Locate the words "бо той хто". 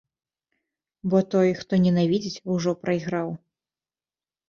1.11-1.73